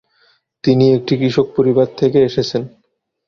তিনি 0.63 0.85
একটি 0.97 1.13
কৃষক 1.17 1.47
পরিবার 1.57 1.87
থেকে 1.97 2.19
এসেছেন। 2.23 2.61